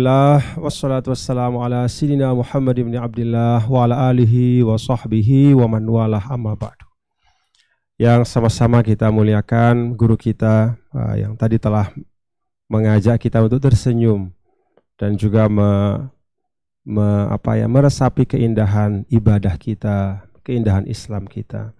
[0.00, 5.84] Alhamdulillah wassalatu wassalamu ala sayyidina Muhammad ibn Abdullah wa ala alihi wa sahbihi wa man
[5.84, 6.88] walah amma ba'du.
[8.00, 11.92] Yang sama-sama kita muliakan guru kita uh, yang tadi telah
[12.72, 14.32] mengajak kita untuk tersenyum
[14.96, 16.00] dan juga me,
[16.80, 21.76] me, apa ya meresapi keindahan ibadah kita, keindahan Islam kita.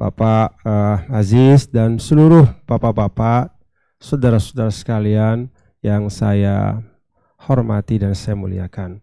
[0.00, 3.52] Bapak uh, Aziz dan seluruh bapak-bapak,
[4.00, 5.52] saudara-saudara sekalian,
[5.84, 6.80] yang saya
[7.48, 9.00] hormati dan saya muliakan.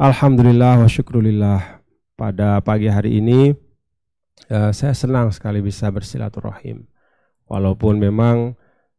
[0.00, 1.84] Alhamdulillah wa syukrulillah
[2.16, 3.52] pada pagi hari ini
[4.48, 6.88] uh, saya senang sekali bisa bersilaturahim.
[7.50, 8.54] Walaupun memang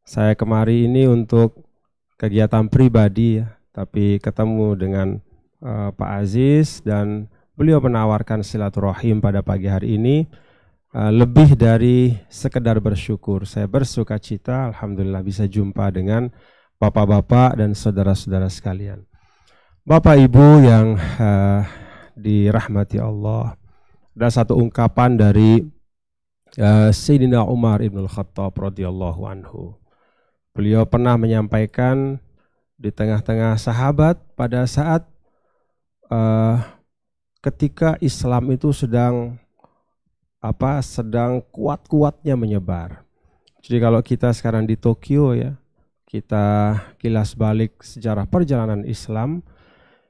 [0.06, 1.66] saya kemari ini untuk
[2.20, 5.08] kegiatan pribadi ya, tapi ketemu dengan
[5.64, 10.28] uh, Pak Aziz dan beliau menawarkan silaturahim pada pagi hari ini
[10.94, 13.48] uh, lebih dari sekedar bersyukur.
[13.48, 16.30] Saya bersuka cita, alhamdulillah bisa jumpa dengan
[16.82, 19.06] bapak-bapak dan saudara-saudara sekalian.
[19.86, 21.62] Bapak Ibu yang uh,
[22.18, 23.54] dirahmati Allah,
[24.18, 25.62] ada satu ungkapan dari
[26.58, 29.78] uh, Sayyidina Umar ibn Khattab radhiyallahu anhu.
[30.58, 32.18] Beliau pernah menyampaikan
[32.82, 35.06] di tengah-tengah sahabat pada saat
[36.10, 36.58] uh,
[37.46, 39.38] ketika Islam itu sedang
[40.42, 43.06] apa sedang kuat-kuatnya menyebar.
[43.62, 45.61] Jadi kalau kita sekarang di Tokyo ya,
[46.12, 49.40] kita kilas balik sejarah perjalanan Islam,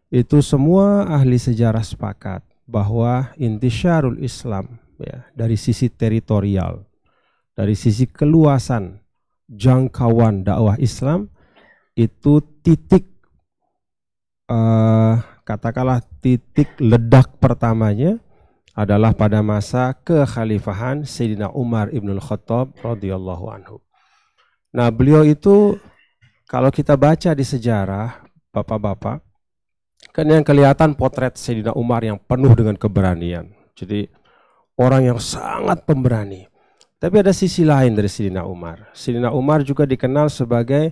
[0.09, 6.89] itu semua ahli sejarah sepakat bahwa intisyarul Islam ya, dari sisi teritorial,
[7.53, 8.97] dari sisi keluasan
[9.45, 11.29] jangkauan dakwah Islam
[11.93, 13.05] itu titik
[14.49, 18.17] uh, katakanlah titik ledak pertamanya
[18.73, 23.90] adalah pada masa kekhalifahan Sayyidina Umar ibnul Khattab radhiyallahu anhu.
[24.71, 25.75] Nah, beliau itu
[26.47, 29.23] kalau kita baca di sejarah, Bapak-bapak,
[30.11, 33.51] kan yang kelihatan potret Sayyidina Umar yang penuh dengan keberanian.
[33.75, 34.07] Jadi
[34.75, 36.51] orang yang sangat pemberani.
[37.01, 38.91] Tapi ada sisi lain dari Sayyidina Umar.
[38.91, 40.91] Sayyidina Umar juga dikenal sebagai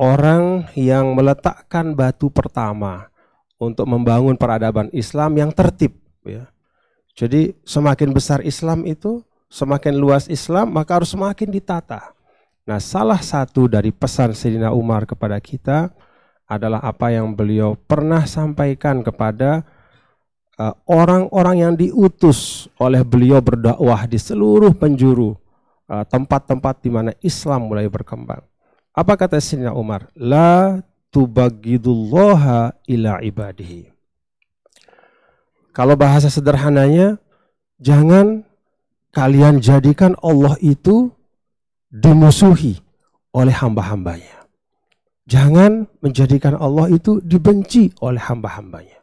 [0.00, 3.10] orang yang meletakkan batu pertama
[3.60, 5.98] untuk membangun peradaban Islam yang tertib.
[6.24, 6.48] Ya.
[7.12, 9.20] Jadi semakin besar Islam itu,
[9.52, 12.16] semakin luas Islam, maka harus semakin ditata.
[12.68, 15.90] Nah, salah satu dari pesan Sayyidina Umar kepada kita
[16.50, 19.62] adalah apa yang beliau pernah sampaikan kepada
[20.58, 25.38] uh, orang-orang uh, yang diutus oleh beliau berdakwah di seluruh penjuru
[25.88, 28.42] uh, tempat-tempat uh, di mana Islam mulai berkembang.
[28.90, 30.10] Apa kata Sayyidina Umar?
[30.18, 30.82] La
[31.14, 33.90] tubagidullaha ila ibadihi.
[35.70, 37.22] Kalau bahasa sederhananya,
[37.78, 38.42] jangan
[39.14, 41.14] kalian jadikan Allah itu
[41.90, 42.78] dimusuhi
[43.34, 44.46] oleh hamba-hambanya.
[45.26, 48.98] Jangan menjadikan Allah itu dibenci oleh hamba-hambanya.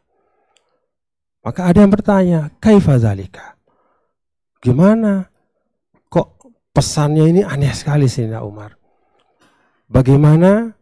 [1.40, 3.56] Maka ada yang bertanya, kaifazalika?
[4.60, 5.24] Gimana?
[6.12, 6.28] Kok
[6.76, 8.76] pesannya ini aneh sekali Sayyidina Umar?
[9.88, 10.76] Bagaimana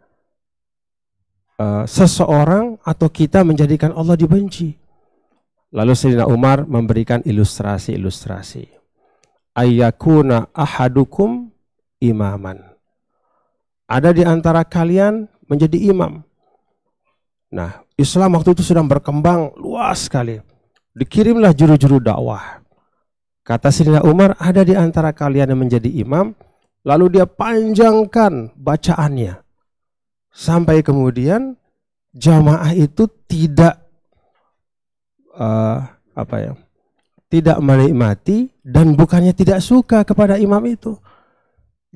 [1.62, 4.74] uh, seseorang atau kita menjadikan Allah dibenci?
[5.70, 8.66] Lalu Sayyidina Umar memberikan ilustrasi-ilustrasi.
[9.54, 11.45] Ayyakuna ahadukum
[12.02, 12.60] imaman.
[13.86, 16.20] Ada di antara kalian menjadi imam.
[17.54, 20.42] Nah, Islam waktu itu sedang berkembang luas sekali.
[20.96, 22.60] Dikirimlah juru-juru dakwah.
[23.46, 26.34] Kata Sayyidina Umar, ada di antara kalian yang menjadi imam,
[26.82, 29.38] lalu dia panjangkan bacaannya.
[30.34, 31.54] Sampai kemudian
[32.10, 33.86] jamaah itu tidak
[35.38, 35.78] uh,
[36.12, 36.52] apa ya?
[37.30, 40.98] Tidak menikmati dan bukannya tidak suka kepada imam itu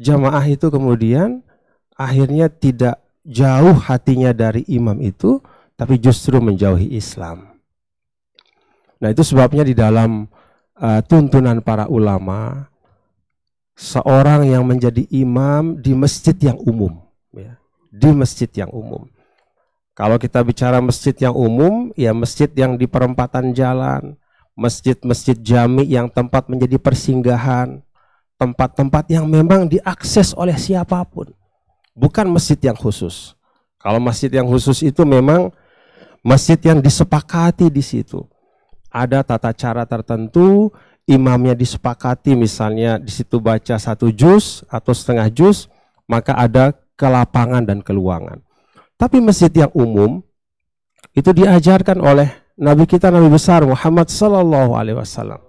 [0.01, 1.45] jamaah itu kemudian
[1.93, 2.97] akhirnya tidak
[3.29, 5.45] jauh hatinya dari imam itu,
[5.77, 7.53] tapi justru menjauhi Islam.
[9.01, 10.25] Nah itu sebabnya di dalam
[10.81, 12.69] uh, tuntunan para ulama,
[13.77, 17.01] seorang yang menjadi imam di masjid yang umum,
[17.37, 17.61] ya,
[17.93, 19.09] di masjid yang umum.
[19.97, 24.17] Kalau kita bicara masjid yang umum, ya masjid yang di perempatan jalan,
[24.57, 27.85] masjid-masjid jami yang tempat menjadi persinggahan,
[28.41, 31.29] tempat-tempat yang memang diakses oleh siapa pun.
[31.93, 33.37] Bukan masjid yang khusus.
[33.77, 35.53] Kalau masjid yang khusus itu memang
[36.25, 38.25] masjid yang disepakati di situ.
[38.89, 40.73] Ada tata cara tertentu,
[41.05, 45.69] imamnya disepakati misalnya di situ baca satu juz atau setengah juz,
[46.09, 48.41] maka ada kelapangan dan keluangan.
[48.97, 50.25] Tapi masjid yang umum
[51.13, 52.29] itu diajarkan oleh
[52.61, 55.41] Nabi kita Nabi besar Muhammad Sallallahu Alaihi Wasallam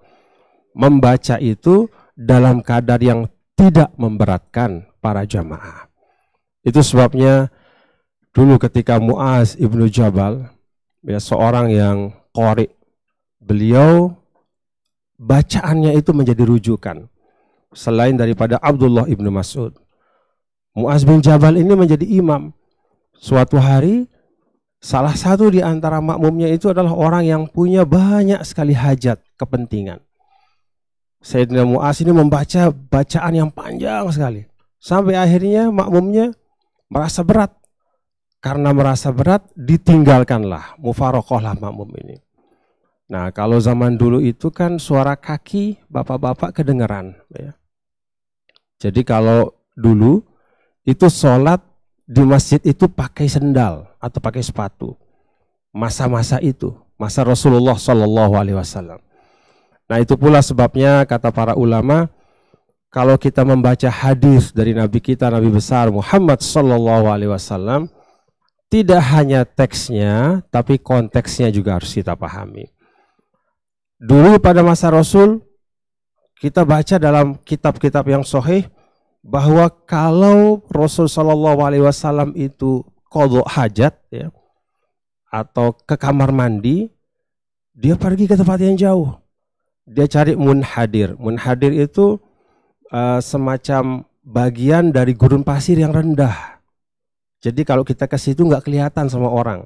[0.71, 1.91] membaca itu
[2.21, 3.25] dalam kadar yang
[3.57, 5.89] tidak memberatkan para jamaah.
[6.61, 7.49] Itu sebabnya
[8.29, 10.45] dulu ketika Muaz ibnu Jabal,
[11.01, 11.97] ya seorang yang
[12.29, 12.69] kori,
[13.41, 14.13] beliau
[15.17, 17.09] bacaannya itu menjadi rujukan
[17.73, 19.73] selain daripada Abdullah ibnu Mas'ud.
[20.77, 22.53] Muaz bin Jabal ini menjadi imam.
[23.17, 24.09] Suatu hari
[24.81, 30.01] salah satu di antara makmumnya itu adalah orang yang punya banyak sekali hajat, kepentingan.
[31.21, 34.41] Sayyidina Muaz ini membaca bacaan yang panjang sekali.
[34.81, 36.33] Sampai akhirnya makmumnya
[36.89, 37.53] merasa berat.
[38.41, 42.17] Karena merasa berat, ditinggalkanlah, mufarokohlah makmum ini.
[43.05, 47.13] Nah, kalau zaman dulu itu kan suara kaki bapak-bapak kedengeran.
[47.29, 47.53] Ya.
[48.81, 50.25] Jadi kalau dulu
[50.81, 51.61] itu sholat
[52.09, 54.97] di masjid itu pakai sendal atau pakai sepatu.
[55.69, 59.10] Masa-masa itu, masa Rasulullah Shallallahu Alaihi Wasallam.
[59.91, 62.07] Nah itu pula sebabnya kata para ulama,
[62.87, 67.91] kalau kita membaca hadis dari Nabi kita Nabi besar Muhammad Sallallahu Alaihi Wasallam
[68.71, 72.71] tidak hanya teksnya tapi konteksnya juga harus kita pahami.
[73.99, 75.43] Dulu pada masa Rasul
[76.39, 78.71] kita baca dalam kitab-kitab yang sahih
[79.19, 82.79] bahwa kalau Rasul Sallallahu Alaihi Wasallam itu
[83.11, 84.31] kodok hajat ya
[85.27, 86.87] atau ke kamar mandi
[87.75, 89.20] dia pergi ke tempat yang jauh
[89.85, 92.21] dia cari munhadir munhadir itu
[92.91, 96.61] uh, semacam bagian dari gurun pasir yang rendah.
[97.41, 99.65] Jadi kalau kita ke situ nggak kelihatan sama orang.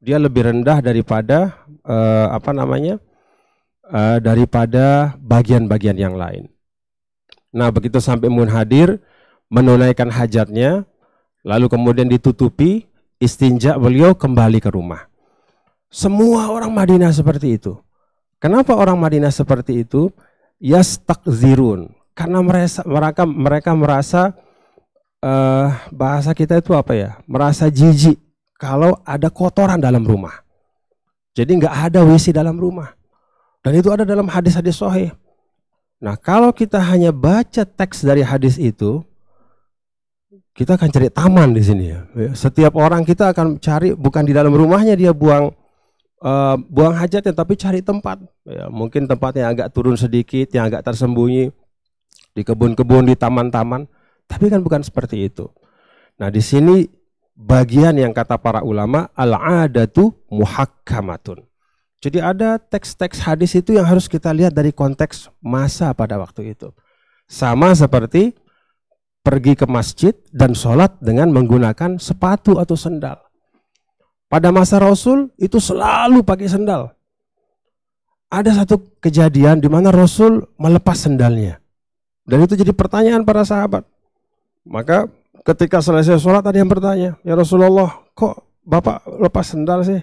[0.00, 1.52] Dia lebih rendah daripada
[1.84, 2.96] uh, apa namanya?
[3.84, 6.48] Uh, daripada bagian-bagian yang lain.
[7.52, 8.96] Nah, begitu sampai munhadir
[9.52, 10.88] menunaikan hajatnya,
[11.44, 12.88] lalu kemudian ditutupi,
[13.20, 15.04] istinja beliau kembali ke rumah.
[15.92, 17.76] Semua orang Madinah seperti itu.
[18.44, 20.12] Kenapa orang Madinah seperti itu?
[20.60, 21.88] Yastakzirun.
[22.12, 24.22] Karena mereka mereka mereka merasa
[25.24, 27.10] uh, bahasa kita itu apa ya?
[27.24, 28.20] Merasa jijik
[28.60, 30.44] kalau ada kotoran dalam rumah.
[31.32, 32.92] Jadi nggak ada WC dalam rumah.
[33.64, 35.16] Dan itu ada dalam hadis-hadis sahih.
[36.04, 39.00] Nah kalau kita hanya baca teks dari hadis itu
[40.52, 42.04] kita akan cari taman di sini ya.
[42.36, 45.63] Setiap orang kita akan cari bukan di dalam rumahnya dia buang
[46.24, 51.52] uh, buang hajatnya tapi cari tempat ya, mungkin tempatnya agak turun sedikit yang agak tersembunyi
[52.34, 53.86] di kebun-kebun, di taman-taman.
[54.24, 55.46] Tapi kan bukan seperti itu.
[56.18, 56.88] Nah, di sini
[57.36, 61.44] bagian yang kata para ulama al-adatu muhakkamatun.
[62.02, 66.68] Jadi ada teks-teks hadis itu yang harus kita lihat dari konteks masa pada waktu itu.
[67.24, 68.36] Sama seperti
[69.24, 73.23] pergi ke masjid dan sholat dengan menggunakan sepatu atau sendal.
[74.34, 76.90] Pada masa Rasul itu selalu pakai sendal.
[78.26, 81.62] Ada satu kejadian di mana Rasul melepas sendalnya.
[82.26, 83.86] Dan itu jadi pertanyaan para sahabat.
[84.66, 85.06] Maka
[85.46, 90.02] ketika selesai sholat ada yang bertanya, ya Rasulullah, kok Bapak lepas sendal sih?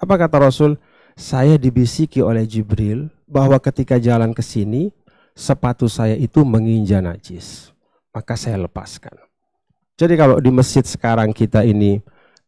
[0.00, 0.80] Apa kata Rasul?
[1.12, 4.88] Saya dibisiki oleh Jibril bahwa ketika jalan ke sini,
[5.36, 7.76] sepatu saya itu menginjak najis.
[8.16, 9.12] Maka saya lepaskan.
[10.00, 12.00] Jadi kalau di masjid sekarang kita ini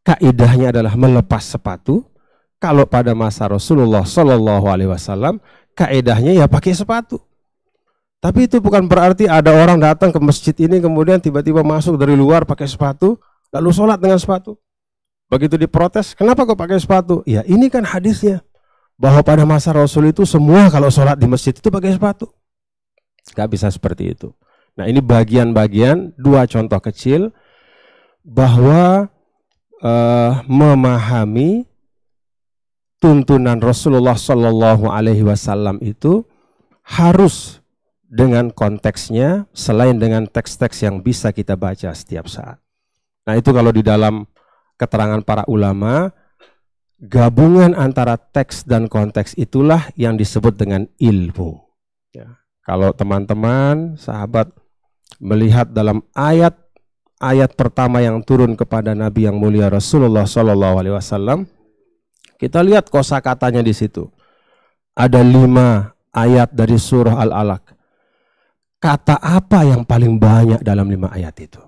[0.06, 2.06] kaidahnya adalah melepas sepatu,
[2.60, 5.40] kalau pada masa Rasulullah Shallallahu Alaihi Wasallam
[5.72, 7.20] kaidahnya ya pakai sepatu.
[8.20, 12.44] Tapi itu bukan berarti ada orang datang ke masjid ini kemudian tiba-tiba masuk dari luar
[12.44, 13.16] pakai sepatu,
[13.48, 14.60] lalu sholat dengan sepatu.
[15.32, 17.24] Begitu diprotes, kenapa kok pakai sepatu?
[17.24, 18.44] Ya ini kan hadisnya.
[19.00, 22.28] Bahwa pada masa Rasul itu semua kalau sholat di masjid itu pakai sepatu.
[23.32, 24.36] Gak bisa seperti itu.
[24.76, 27.32] Nah ini bagian-bagian dua contoh kecil
[28.20, 29.08] bahwa
[29.80, 31.64] uh, memahami
[33.00, 36.24] tuntunan Rasulullah Shallallahu Alaihi Wasallam itu
[36.84, 37.60] harus
[38.10, 42.58] dengan konteksnya selain dengan teks-teks yang bisa kita baca setiap saat.
[43.24, 44.26] Nah itu kalau di dalam
[44.74, 46.10] keterangan para ulama,
[46.98, 51.62] gabungan antara teks dan konteks itulah yang disebut dengan ilmu.
[52.10, 52.40] Ya.
[52.66, 54.50] Kalau teman-teman, sahabat
[55.22, 56.56] melihat dalam ayat
[57.20, 61.44] ayat pertama yang turun kepada Nabi yang mulia Rasulullah Shallallahu Alaihi Wasallam,
[62.40, 64.08] kita lihat kosakatanya di situ.
[64.96, 67.80] Ada lima ayat dari surah Al-Alaq
[68.80, 71.60] kata apa yang paling banyak dalam lima ayat itu?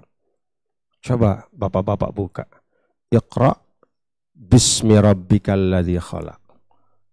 [1.05, 2.45] Coba bapak-bapak buka.
[3.13, 3.53] Iqra
[4.33, 6.41] bismi rabbikal ladzi khalaq.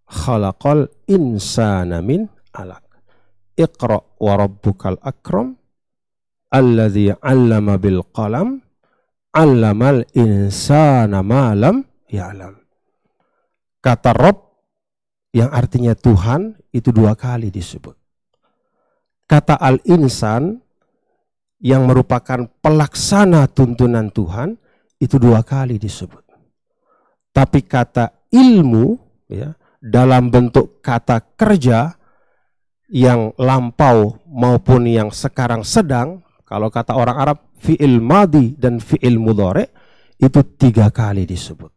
[0.08, 2.82] Khalaqal insana min alaq.
[3.60, 5.59] Iqra wa rabbukal akram
[6.50, 8.62] alladzi 'allama bil qalam
[9.34, 12.58] 'allamal insana ma lam ya'lam.
[13.80, 14.38] Kata Rob
[15.32, 18.00] yang artinya Tuhan itu dua kali disebut
[19.30, 20.58] kata al-insan
[21.62, 24.58] yang merupakan pelaksana tuntunan Tuhan
[24.98, 26.26] itu dua kali disebut.
[27.30, 28.98] Tapi kata ilmu
[29.30, 31.94] ya dalam bentuk kata kerja
[32.90, 39.70] yang lampau maupun yang sekarang sedang, kalau kata orang Arab fi'il madi dan fi'il mudhari
[40.18, 41.70] itu tiga kali disebut.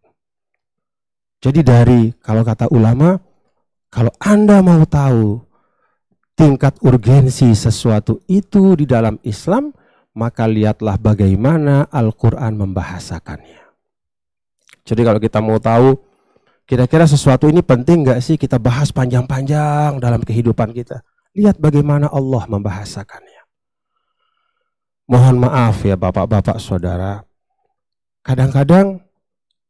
[1.44, 3.20] Jadi dari kalau kata ulama,
[3.92, 5.44] kalau Anda mau tahu
[6.32, 9.76] tingkat urgensi sesuatu itu di dalam Islam,
[10.16, 13.60] maka lihatlah bagaimana Al-Quran membahasakannya.
[14.88, 16.00] Jadi kalau kita mau tahu
[16.64, 21.04] kira-kira sesuatu ini penting nggak sih kita bahas panjang-panjang dalam kehidupan kita.
[21.36, 23.31] Lihat bagaimana Allah membahasakannya.
[25.12, 27.20] Mohon maaf ya bapak-bapak saudara.
[28.24, 29.04] Kadang-kadang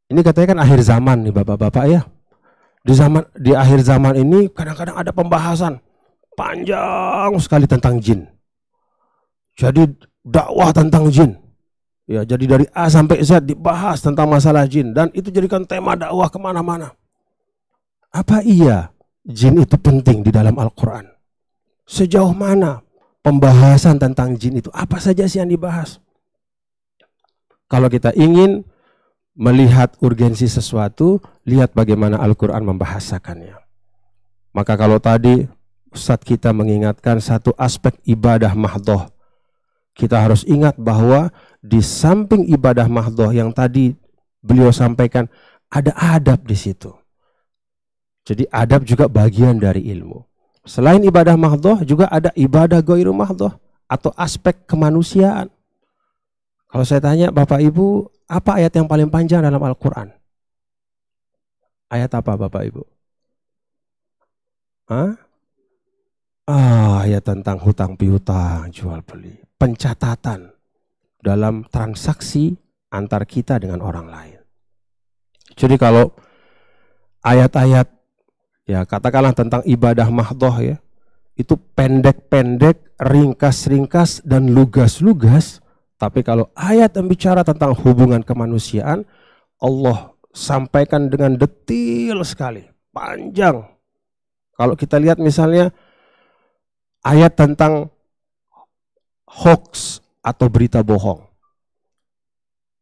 [0.06, 2.06] ini katanya kan akhir zaman nih bapak-bapak ya.
[2.86, 5.82] Di zaman di akhir zaman ini kadang-kadang ada pembahasan
[6.38, 8.22] panjang sekali tentang jin.
[9.58, 9.82] Jadi
[10.22, 11.34] dakwah tentang jin.
[12.06, 16.30] Ya, jadi dari A sampai Z dibahas tentang masalah jin dan itu jadikan tema dakwah
[16.30, 16.94] ke mana-mana.
[18.14, 18.94] Apa iya
[19.26, 21.10] jin itu penting di dalam Al-Quran?
[21.82, 22.78] Sejauh mana
[23.22, 24.68] pembahasan tentang jin itu?
[24.74, 25.98] Apa saja sih yang dibahas?
[27.70, 28.66] Kalau kita ingin
[29.32, 33.56] melihat urgensi sesuatu, lihat bagaimana Al-Quran membahasakannya.
[34.52, 35.48] Maka kalau tadi
[35.88, 39.08] Ustadz kita mengingatkan satu aspek ibadah mahdoh
[39.92, 41.28] kita harus ingat bahwa
[41.60, 43.92] di samping ibadah mahdoh yang tadi
[44.40, 45.28] beliau sampaikan,
[45.68, 46.92] ada adab di situ.
[48.24, 50.24] Jadi adab juga bagian dari ilmu.
[50.62, 53.50] Selain ibadah mahdoh, juga ada ibadah goiru mahdoh
[53.90, 55.50] atau aspek kemanusiaan.
[56.70, 60.08] Kalau saya tanya Bapak Ibu, apa ayat yang paling panjang dalam Al-Quran?
[61.92, 62.82] Ayat apa Bapak Ibu?
[64.88, 65.12] Hah?
[66.48, 70.50] Ah, ayat tentang hutang piutang, jual beli pencatatan
[71.22, 72.50] dalam transaksi
[72.90, 74.40] antar kita dengan orang lain.
[75.54, 76.10] Jadi kalau
[77.22, 77.86] ayat-ayat
[78.68, 80.76] ya katakanlah tentang ibadah mahdoh ya,
[81.34, 85.64] itu pendek-pendek, ringkas-ringkas dan lugas-lugas.
[85.96, 89.06] Tapi kalau ayat yang bicara tentang hubungan kemanusiaan,
[89.62, 93.62] Allah sampaikan dengan detail sekali, panjang.
[94.52, 95.70] Kalau kita lihat misalnya
[97.06, 97.88] ayat tentang
[99.26, 101.24] hoax atau berita bohong.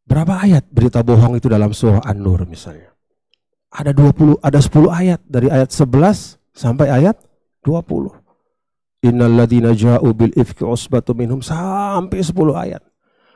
[0.04, 2.89] Berapa ayat berita bohong itu dalam surah An-Nur misalnya?
[3.70, 7.16] Ada 20, ada 10 ayat dari ayat 11 sampai ayat
[7.62, 8.10] 20.
[9.06, 12.82] Innalladzina ja'u bil ifki usbatu minhum sampai 10 ayat.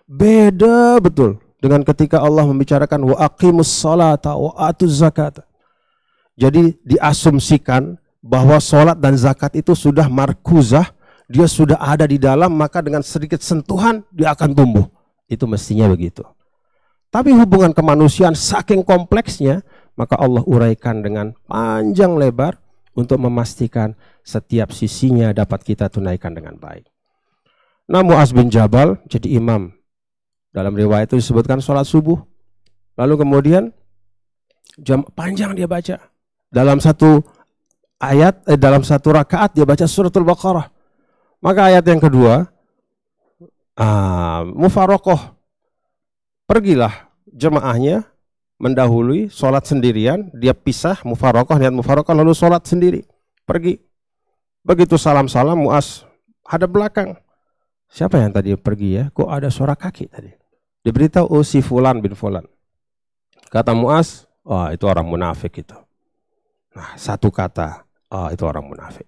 [0.05, 5.41] Beda betul dengan ketika Allah membicarakan wa aqimus salata wa atuz zakat.
[6.35, 10.91] Jadi diasumsikan bahwa sholat dan zakat itu sudah markuzah
[11.25, 14.87] dia sudah ada di dalam, maka dengan sedikit sentuhan dia akan tumbuh.
[15.25, 16.21] Itu mestinya begitu.
[17.09, 19.65] Tapi hubungan kemanusiaan saking kompleksnya,
[19.95, 22.59] maka Allah uraikan dengan panjang lebar
[22.95, 26.87] untuk memastikan setiap sisinya dapat kita tunaikan dengan baik.
[27.91, 29.71] Nah Muaz bin Jabal jadi imam.
[30.55, 32.17] Dalam riwayat itu disebutkan sholat subuh.
[32.95, 33.75] Lalu kemudian
[34.79, 35.99] jam panjang dia baca.
[36.47, 37.19] Dalam satu
[37.99, 40.71] ayat, eh, dalam satu rakaat dia baca suratul Baqarah.
[41.43, 42.47] Maka ayat yang kedua,
[43.75, 45.35] ah, mufarokoh.
[46.47, 48.14] Pergilah jemaahnya
[48.59, 53.03] mendahului sholat sendirian, dia pisah mufarokoh, niat mufarokoh lalu sholat sendiri.
[53.45, 53.81] Pergi.
[54.65, 56.09] Begitu salam-salam muas
[56.49, 57.19] ada belakang.
[57.93, 59.05] Siapa yang tadi pergi ya?
[59.13, 60.33] Kok ada suara kaki tadi?
[60.85, 62.45] Diberitahu oh si fulan bin fulan.
[63.53, 65.77] Kata muas, oh itu orang munafik itu.
[66.75, 69.07] Nah, satu kata, oh itu orang munafik.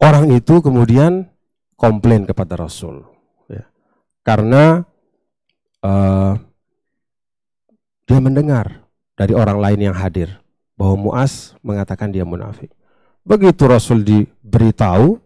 [0.00, 1.28] Orang itu kemudian
[1.76, 3.04] komplain kepada Rasul,
[3.46, 3.68] ya.
[4.24, 4.82] karena
[5.84, 6.34] uh,
[8.20, 8.84] dia mendengar
[9.16, 10.44] dari orang lain yang hadir
[10.76, 12.68] bahwa Muas mengatakan dia munafik.
[13.24, 15.16] Begitu Rasul diberitahu,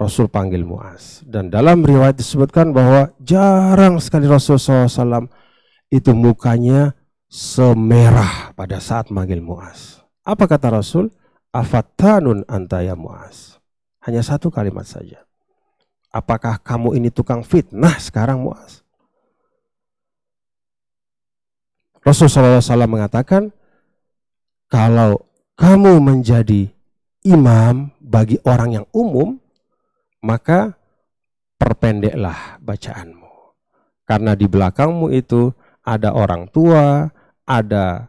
[0.00, 1.20] Rasul panggil Muas.
[1.28, 5.28] Dan dalam riwayat disebutkan bahwa jarang sekali Rasul SAW
[5.92, 6.96] itu mukanya
[7.28, 10.00] semerah pada saat manggil Muas.
[10.24, 11.12] Apa kata Rasul?
[11.52, 13.60] Afatanun antaya Muas.
[14.08, 15.20] Hanya satu kalimat saja.
[16.08, 18.80] Apakah kamu ini tukang fitnah sekarang Muaz?
[22.08, 23.52] Rasulullah SAW mengatakan,
[24.72, 25.28] kalau
[25.60, 26.72] kamu menjadi
[27.20, 29.36] imam bagi orang yang umum,
[30.24, 30.72] maka
[31.60, 33.28] perpendeklah bacaanmu.
[34.08, 35.52] Karena di belakangmu itu
[35.84, 37.12] ada orang tua,
[37.44, 38.08] ada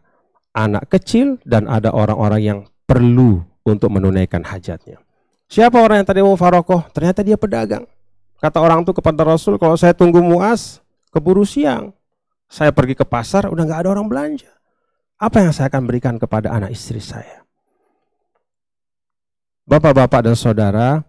[0.55, 5.03] anak kecil, dan ada orang-orang yang perlu untuk menunaikan hajatnya.
[5.51, 6.87] Siapa orang yang tadi mau farokoh?
[6.95, 7.83] Ternyata dia pedagang.
[8.39, 10.79] Kata orang itu kepada Rasul, kalau saya tunggu muas,
[11.11, 11.91] keburu siang.
[12.49, 14.49] Saya pergi ke pasar, udah nggak ada orang belanja.
[15.21, 17.45] Apa yang saya akan berikan kepada anak istri saya?
[19.69, 21.05] Bapak-bapak dan saudara,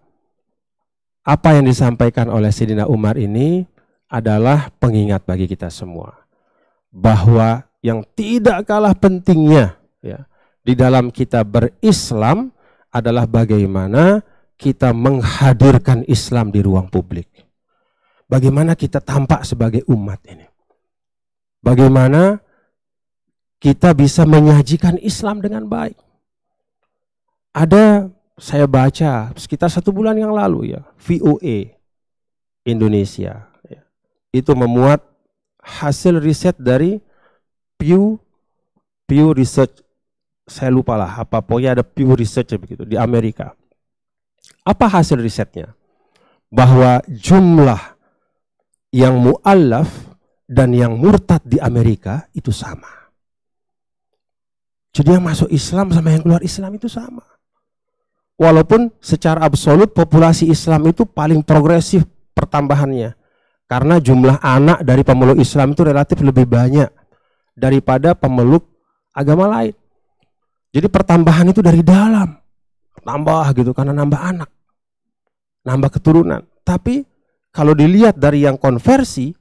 [1.25, 3.65] apa yang disampaikan oleh Sidina Umar ini
[4.05, 6.13] adalah pengingat bagi kita semua
[6.93, 10.29] bahwa yang tidak kalah pentingnya ya
[10.61, 12.53] di dalam kita berislam
[12.91, 14.21] adalah bagaimana
[14.59, 17.31] kita menghadirkan Islam di ruang publik.
[18.29, 20.50] Bagaimana kita tampak sebagai umat ini.
[21.61, 22.41] Bagaimana
[23.61, 25.93] kita bisa menyajikan Islam dengan baik.
[27.53, 28.09] Ada
[28.41, 31.77] saya baca sekitar satu bulan yang lalu ya, VOA
[32.65, 33.45] Indonesia.
[33.69, 33.81] Ya,
[34.33, 35.05] itu memuat
[35.61, 36.97] hasil riset dari
[37.77, 38.17] Pew
[39.05, 39.85] Pew Research
[40.49, 43.53] saya lupa lah apa pokoknya ada Pew Research begitu di Amerika.
[44.65, 45.73] Apa hasil risetnya?
[46.51, 47.79] Bahwa jumlah
[48.91, 50.10] yang mu'allaf
[50.51, 53.07] dan yang murtad di Amerika itu sama.
[54.91, 57.23] Jadi yang masuk Islam sama yang keluar Islam itu sama.
[58.35, 62.03] Walaupun secara absolut populasi Islam itu paling progresif
[62.35, 63.15] pertambahannya.
[63.71, 66.91] Karena jumlah anak dari pemeluk Islam itu relatif lebih banyak
[67.55, 68.67] daripada pemeluk
[69.15, 69.71] agama lain.
[70.75, 72.35] Jadi pertambahan itu dari dalam.
[72.99, 74.49] Tambah gitu karena nambah anak.
[75.63, 76.43] Nambah keturunan.
[76.67, 77.07] Tapi
[77.55, 79.31] kalau dilihat dari yang konversi,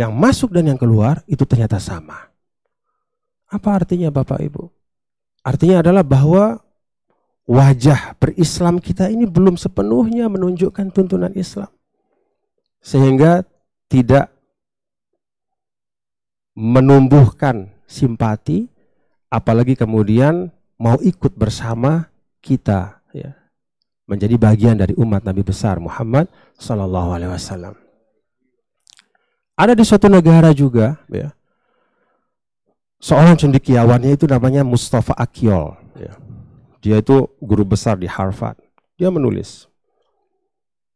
[0.00, 2.32] yang masuk dan yang keluar itu ternyata sama.
[3.52, 4.64] Apa artinya Bapak Ibu?
[5.44, 6.56] Artinya adalah bahwa
[7.44, 11.68] wajah berislam kita ini belum sepenuhnya menunjukkan tuntunan Islam.
[12.80, 13.44] Sehingga
[13.92, 14.32] tidak
[16.56, 18.72] menumbuhkan simpati,
[19.28, 20.48] apalagi kemudian
[20.80, 22.08] mau ikut bersama
[22.40, 23.36] kita ya
[24.08, 26.26] menjadi bagian dari umat Nabi besar Muhammad
[26.56, 27.89] Sallallahu Alaihi Wasallam.
[29.60, 31.36] Ada di suatu negara juga ya
[33.00, 35.74] seorang cendekiawannya itu namanya Mustafa Akyol.
[35.96, 36.14] Ya.
[36.84, 38.60] Dia itu guru besar di Harvard.
[39.00, 39.64] Dia menulis,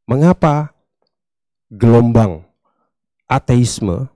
[0.04, 0.76] mengapa
[1.72, 2.44] gelombang
[3.24, 4.12] ateisme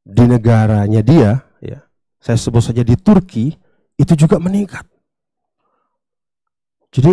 [0.00, 1.84] di negaranya dia, ya,
[2.16, 3.52] saya sebut saja di Turki,
[4.00, 4.88] itu juga meningkat.
[6.90, 7.12] Jadi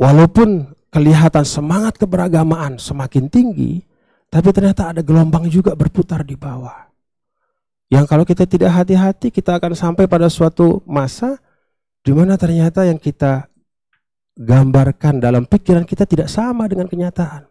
[0.00, 3.84] walaupun kelihatan semangat keberagamaan semakin tinggi,
[4.32, 6.88] tapi ternyata ada gelombang juga berputar di bawah.
[7.92, 11.36] Yang kalau kita tidak hati-hati, kita akan sampai pada suatu masa
[12.00, 13.44] di mana ternyata yang kita
[14.40, 17.44] gambarkan dalam pikiran kita tidak sama dengan kenyataan.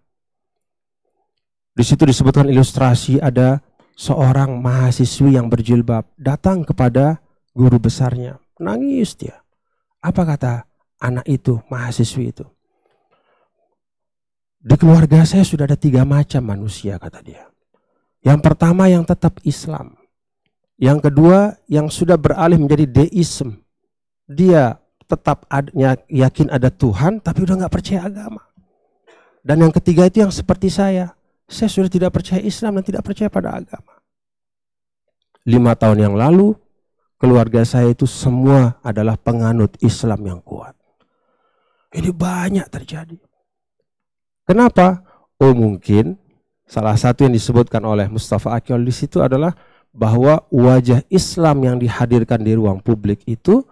[1.77, 3.61] Di situ disebutkan ilustrasi ada
[3.93, 7.21] seorang mahasiswi yang berjilbab datang kepada
[7.53, 8.41] guru besarnya.
[8.57, 9.37] Nangis dia.
[10.01, 10.65] Apa kata
[10.97, 12.54] anak itu, mahasiswi itu?
[14.65, 17.45] Di keluarga saya sudah ada tiga macam manusia, kata dia.
[18.25, 19.93] Yang pertama yang tetap Islam.
[20.81, 23.61] Yang kedua yang sudah beralih menjadi deism.
[24.25, 28.41] Dia tetap adanya, yakin ada Tuhan tapi udah nggak percaya agama.
[29.45, 31.13] Dan yang ketiga itu yang seperti saya,
[31.45, 34.01] saya sudah tidak percaya Islam dan tidak percaya pada agama.
[35.45, 36.57] Lima tahun yang lalu,
[37.21, 40.73] keluarga saya itu semua adalah penganut Islam yang kuat.
[41.93, 43.24] Ini banyak terjadi.
[44.45, 45.01] Kenapa?
[45.41, 46.21] Oh mungkin
[46.69, 49.57] salah satu yang disebutkan oleh Mustafa Akyol di situ adalah
[49.89, 53.65] bahwa wajah Islam yang dihadirkan di ruang publik itu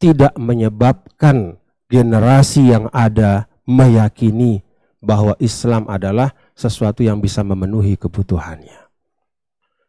[0.00, 1.60] tidak menyebabkan
[1.92, 4.64] generasi yang ada meyakini
[5.04, 8.88] bahwa Islam adalah sesuatu yang bisa memenuhi kebutuhannya.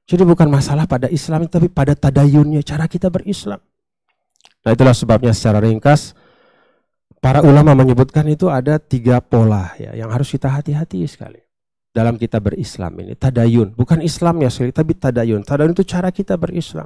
[0.05, 3.57] Jadi bukan masalah pada Islam tapi pada tadayunnya cara kita berislam.
[4.61, 6.13] Nah itulah sebabnya secara ringkas
[7.25, 11.41] para ulama menyebutkan itu ada tiga pola ya yang harus kita hati-hati sekali
[11.89, 16.37] dalam kita berislam ini tadayun bukan Islam ya sekali tapi tadayun tadayun itu cara kita
[16.37, 16.85] berislam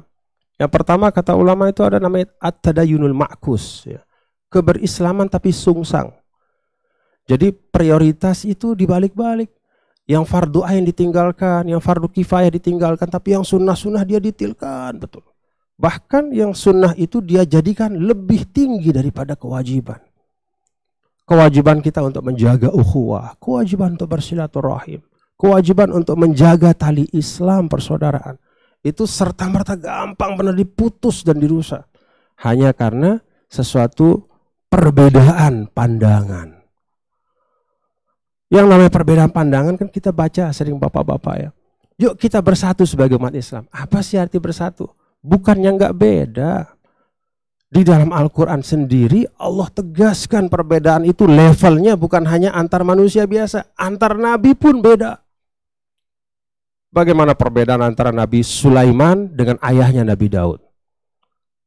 [0.56, 4.00] yang pertama kata ulama itu ada namanya at-tadayunul ma'kus ya.
[4.48, 6.08] keberislaman tapi sungsang
[7.28, 9.52] jadi prioritas itu dibalik-balik
[10.10, 15.22] yang fardu ain ditinggalkan, yang fardu kifayah ditinggalkan, tapi yang sunnah-sunnah dia ditilkan, betul.
[15.78, 20.09] Bahkan yang sunnah itu dia jadikan lebih tinggi daripada kewajiban.
[21.30, 24.98] Kewajiban kita untuk menjaga ukhuwah, kewajiban untuk bersilaturahim,
[25.38, 28.34] kewajiban untuk menjaga tali Islam persaudaraan.
[28.82, 31.86] Itu serta-merta gampang benar diputus dan dirusak.
[32.42, 34.26] Hanya karena sesuatu
[34.66, 36.58] perbedaan pandangan.
[38.50, 41.50] Yang namanya perbedaan pandangan kan kita baca sering bapak-bapak ya.
[42.00, 43.70] Yuk kita bersatu sebagai umat Islam.
[43.70, 44.90] Apa sih arti bersatu?
[45.22, 46.79] Bukannya nggak beda.
[47.70, 53.70] Di dalam Al-Quran sendiri Allah tegaskan perbedaan itu levelnya bukan hanya antar manusia biasa.
[53.78, 55.22] Antar nabi pun beda.
[56.90, 60.58] Bagaimana perbedaan antara Nabi Sulaiman dengan ayahnya Nabi Daud?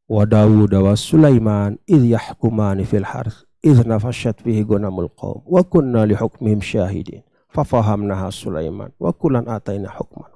[0.03, 6.03] Wa Dawud wa Sulaiman idh yahkumani fil harth idh nafashat fihi gunamul qawm wa kunna
[6.03, 10.27] li hukmihim syahidin fafahamnaha Sulaiman wa kulan ataina hukman.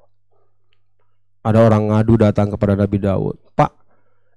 [1.43, 3.75] Ada orang ngadu datang kepada Nabi Daud, "Pak,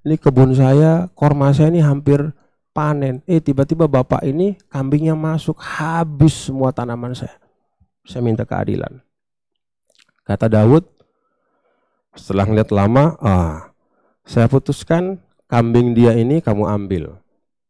[0.07, 2.33] ini kebun saya, korma saya ini hampir
[2.73, 3.21] panen.
[3.29, 7.37] Eh tiba-tiba bapak ini kambingnya masuk, habis semua tanaman saya.
[8.05, 9.01] Saya minta keadilan."
[10.25, 10.87] Kata Daud,
[12.15, 13.75] setelah ngeliat lama, ah,
[14.23, 15.19] saya putuskan
[15.51, 17.19] kambing dia ini kamu ambil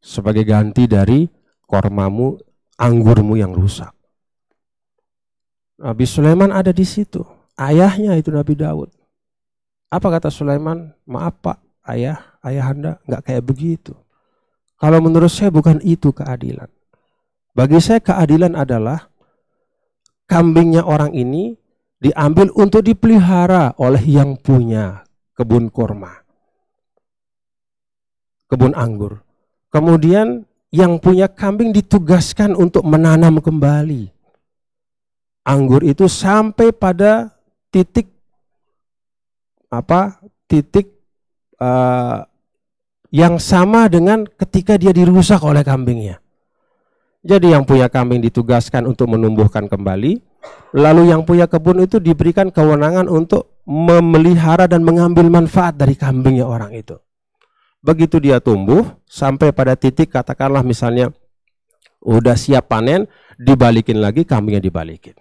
[0.00, 1.28] sebagai ganti dari
[1.64, 2.40] kormamu,
[2.76, 3.92] anggurmu yang rusak.
[5.80, 7.24] Nabi Sulaiman ada di situ.
[7.56, 8.92] Ayahnya itu Nabi Daud.
[9.88, 10.92] Apa kata Sulaiman?
[11.08, 13.94] Maaf pak, ayah, anda nggak kayak begitu.
[14.80, 16.68] Kalau menurut saya bukan itu keadilan.
[17.52, 19.10] Bagi saya keadilan adalah
[20.24, 21.58] kambingnya orang ini
[22.00, 25.04] diambil untuk dipelihara oleh yang punya
[25.36, 26.24] kebun kurma,
[28.48, 29.20] kebun anggur.
[29.68, 34.20] Kemudian yang punya kambing ditugaskan untuk menanam kembali
[35.44, 37.34] anggur itu sampai pada
[37.74, 38.06] titik
[39.70, 40.18] apa?
[40.50, 40.99] Titik
[41.60, 42.24] uh,
[43.12, 46.18] yang sama dengan ketika dia dirusak oleh kambingnya.
[47.20, 50.24] Jadi yang punya kambing ditugaskan untuk menumbuhkan kembali,
[50.70, 56.70] Lalu yang punya kebun itu diberikan kewenangan untuk memelihara dan mengambil manfaat dari kambingnya orang
[56.72, 56.94] itu.
[57.82, 61.10] Begitu dia tumbuh sampai pada titik katakanlah misalnya
[62.00, 65.16] udah siap panen, dibalikin lagi kambingnya dibalikin.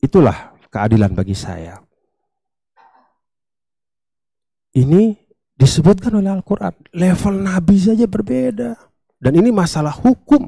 [0.00, 1.76] Itulah keadilan bagi saya.
[4.72, 5.12] Ini
[5.58, 6.72] disebutkan oleh Al-Quran.
[6.94, 8.78] Level Nabi saja berbeda.
[9.18, 10.46] Dan ini masalah hukum.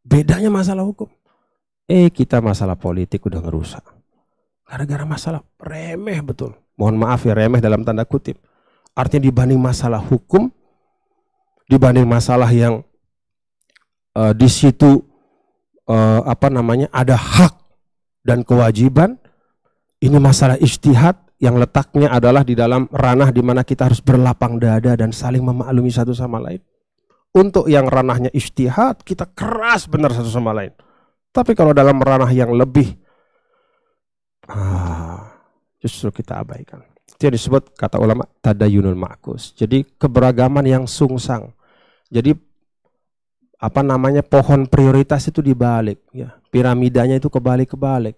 [0.00, 1.12] Bedanya masalah hukum.
[1.84, 3.84] Eh kita masalah politik udah ngerusak.
[4.64, 6.56] Gara-gara masalah remeh betul.
[6.80, 8.40] Mohon maaf ya remeh dalam tanda kutip.
[8.96, 10.48] Artinya dibanding masalah hukum,
[11.68, 12.80] dibanding masalah yang
[14.16, 15.04] uh, di situ
[15.84, 17.52] uh, apa namanya ada hak
[18.24, 19.20] dan kewajiban,
[20.00, 24.94] ini masalah istihad yang letaknya adalah di dalam ranah di mana kita harus berlapang dada
[24.94, 26.62] dan saling memaklumi satu sama lain.
[27.34, 30.70] Untuk yang ranahnya istihad, kita keras benar satu sama lain.
[31.34, 32.94] Tapi kalau dalam ranah yang lebih,
[34.46, 35.34] ah,
[35.82, 36.86] justru kita abaikan.
[37.10, 39.58] Itu yang disebut kata ulama tadayunul ma'kus.
[39.58, 41.50] Jadi keberagaman yang sungsang.
[42.06, 42.38] Jadi
[43.64, 48.12] apa namanya pohon prioritas itu dibalik ya piramidanya itu kebalik-kebalik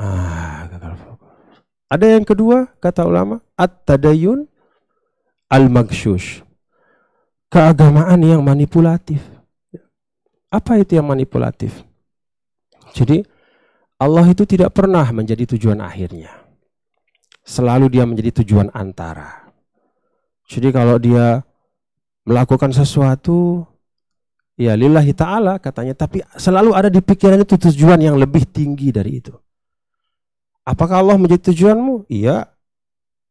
[0.00, 0.63] ah
[1.94, 4.50] ada yang kedua kata ulama at-tadayun
[5.46, 6.42] al-magshush
[7.48, 9.22] keagamaan yang manipulatif
[10.54, 11.82] apa itu yang manipulatif?
[12.94, 13.26] Jadi
[13.98, 16.30] Allah itu tidak pernah menjadi tujuan akhirnya.
[17.42, 19.50] Selalu dia menjadi tujuan antara.
[20.46, 21.42] Jadi kalau dia
[22.22, 23.66] melakukan sesuatu
[24.54, 29.18] ya lillahi ta'ala katanya tapi selalu ada di pikiran itu tujuan yang lebih tinggi dari
[29.18, 29.34] itu.
[30.64, 32.08] Apakah Allah menjadi tujuanmu?
[32.08, 32.48] Iya.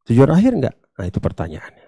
[0.05, 0.75] Tujuan akhir enggak?
[0.77, 1.87] Nah itu pertanyaannya.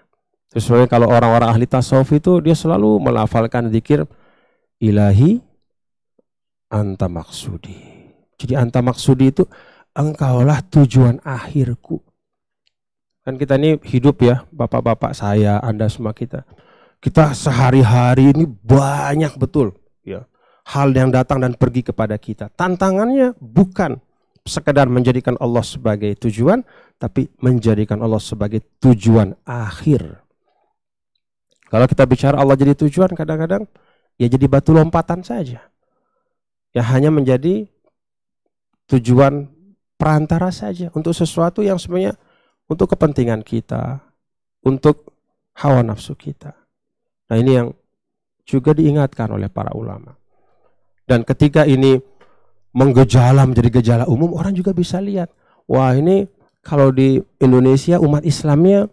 [0.50, 4.06] Sesuai kalau orang-orang ahli tasawuf itu dia selalu melafalkan zikir
[4.82, 5.38] ilahi
[6.72, 7.76] anta maksudi.
[8.36, 9.44] Jadi anta maksudi itu
[9.94, 12.02] engkaulah tujuan akhirku.
[13.26, 16.46] Kan kita ini hidup ya, bapak-bapak saya, anda semua kita.
[17.02, 19.74] Kita sehari-hari ini banyak betul
[20.06, 20.24] ya
[20.66, 22.50] hal yang datang dan pergi kepada kita.
[22.54, 24.02] Tantangannya bukan
[24.46, 26.62] sekedar menjadikan Allah sebagai tujuan,
[26.96, 30.22] tapi menjadikan Allah sebagai tujuan akhir.
[31.66, 33.66] Kalau kita bicara Allah jadi tujuan, kadang-kadang
[34.16, 35.66] ya jadi batu lompatan saja.
[36.72, 37.66] Ya hanya menjadi
[38.86, 39.50] tujuan
[39.98, 42.14] perantara saja untuk sesuatu yang sebenarnya
[42.70, 44.00] untuk kepentingan kita,
[44.62, 45.10] untuk
[45.58, 46.54] hawa nafsu kita.
[47.26, 47.68] Nah ini yang
[48.46, 50.14] juga diingatkan oleh para ulama.
[51.06, 51.98] Dan ketika ini
[52.76, 55.32] menggejala menjadi gejala umum, orang juga bisa lihat,
[55.64, 56.28] wah ini
[56.60, 58.92] kalau di Indonesia umat Islamnya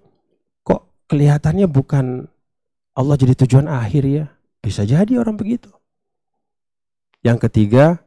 [0.63, 2.31] kok kelihatannya bukan
[2.95, 4.25] Allah jadi tujuan akhir ya.
[4.63, 5.67] Bisa jadi orang begitu.
[7.19, 7.99] Yang ketiga,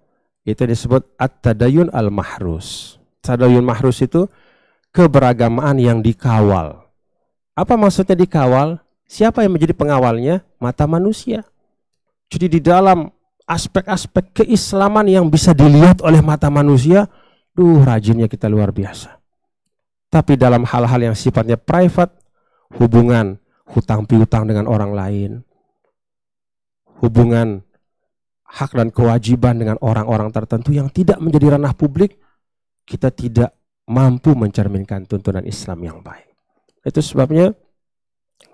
[0.48, 2.96] itu disebut at-tadayun al-mahrus.
[3.20, 4.30] Tadayun mahrus itu
[4.94, 6.86] keberagamaan yang dikawal.
[7.52, 8.80] Apa maksudnya dikawal?
[9.04, 10.40] Siapa yang menjadi pengawalnya?
[10.56, 11.44] Mata manusia.
[12.32, 13.10] Jadi di dalam
[13.46, 17.06] aspek-aspek keislaman yang bisa dilihat oleh mata manusia,
[17.54, 19.16] duh rajinnya kita luar biasa.
[20.11, 22.14] Tapi dalam hal-hal yang sifatnya private,
[22.78, 23.38] hubungan
[23.70, 25.30] hutang piutang dengan orang lain,
[27.02, 27.62] hubungan
[28.46, 32.18] hak dan kewajiban dengan orang-orang tertentu yang tidak menjadi ranah publik,
[32.87, 33.50] kita tidak
[33.87, 36.35] mampu mencerminkan tuntunan Islam yang baik.
[36.87, 37.50] Itu sebabnya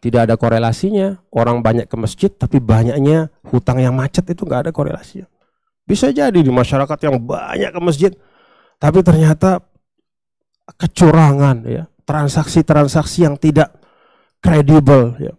[0.02, 1.22] tidak ada korelasinya.
[1.30, 5.30] Orang banyak ke masjid tapi banyaknya hutang yang macet itu nggak ada korelasinya.
[5.86, 8.12] Bisa jadi di masyarakat yang banyak ke masjid
[8.82, 9.62] tapi ternyata
[10.74, 13.70] kecurangan ya, transaksi-transaksi yang tidak
[14.42, 15.32] kredibel ya.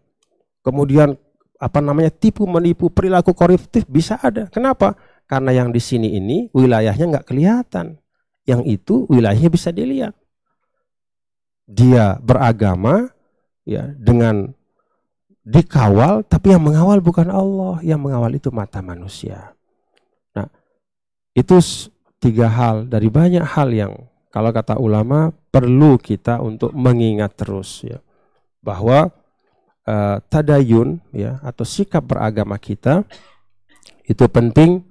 [0.63, 1.19] Kemudian
[1.59, 4.47] apa namanya tipu menipu perilaku koruptif bisa ada.
[4.47, 4.95] Kenapa?
[5.27, 7.99] Karena yang di sini ini wilayahnya nggak kelihatan
[8.47, 10.15] yang itu wilayahnya bisa dilihat.
[11.63, 13.12] Dia beragama
[13.63, 14.51] ya dengan
[15.43, 19.51] dikawal tapi yang mengawal bukan Allah, yang mengawal itu mata manusia.
[20.35, 20.47] Nah,
[21.35, 21.59] itu
[22.23, 22.87] tiga hal.
[22.87, 23.93] Dari banyak hal yang
[24.31, 27.99] kalau kata ulama perlu kita untuk mengingat terus ya.
[28.63, 29.11] Bahwa
[29.83, 33.03] uh, tadayun ya atau sikap beragama kita
[34.07, 34.83] itu penting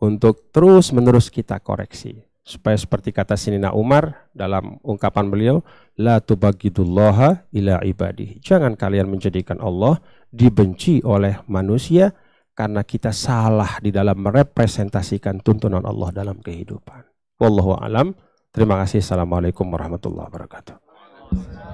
[0.00, 5.62] untuk terus menerus kita koreksi supaya seperti kata Sinina Umar dalam ungkapan beliau
[5.94, 8.42] la tubagidullaha ila ibadi.
[8.42, 10.02] Jangan kalian menjadikan Allah
[10.34, 12.10] dibenci oleh manusia
[12.58, 17.06] karena kita salah di dalam merepresentasikan tuntunan Allah dalam kehidupan.
[17.38, 18.10] Wallahu alam.
[18.50, 18.98] Terima kasih.
[18.98, 21.69] Assalamualaikum warahmatullahi wabarakatuh